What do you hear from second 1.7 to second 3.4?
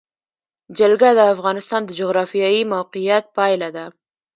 د جغرافیایي موقیعت